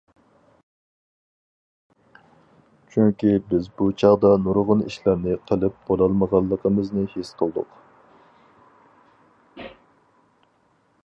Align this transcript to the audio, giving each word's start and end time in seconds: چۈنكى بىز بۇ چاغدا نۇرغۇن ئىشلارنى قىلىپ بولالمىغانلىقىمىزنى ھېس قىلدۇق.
چۈنكى 2.95 3.33
بىز 3.51 3.69
بۇ 3.81 3.89
چاغدا 4.03 4.31
نۇرغۇن 4.47 4.81
ئىشلارنى 4.87 5.37
قىلىپ 5.51 5.77
بولالمىغانلىقىمىزنى 5.91 7.05
ھېس 7.13 7.33
قىلدۇق. 7.43 7.79